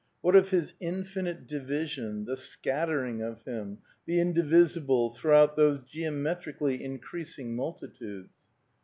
[0.21, 3.77] What of his infinite division, tibe scattering of him,
[4.07, 8.33] the indivisible, throughout those geometrically increasing multitudes